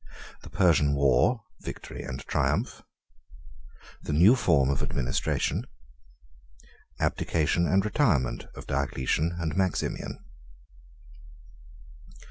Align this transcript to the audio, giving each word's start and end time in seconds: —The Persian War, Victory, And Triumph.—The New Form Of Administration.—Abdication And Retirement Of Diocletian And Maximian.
—The 0.41 0.49
Persian 0.49 0.95
War, 0.95 1.43
Victory, 1.59 2.01
And 2.01 2.21
Triumph.—The 2.25 4.11
New 4.13 4.35
Form 4.35 4.71
Of 4.71 4.81
Administration.—Abdication 4.81 7.67
And 7.67 7.85
Retirement 7.85 8.47
Of 8.55 8.65
Diocletian 8.65 9.35
And 9.39 9.55
Maximian. 9.55 10.17